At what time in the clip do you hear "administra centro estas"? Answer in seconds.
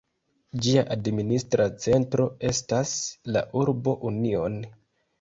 0.95-2.97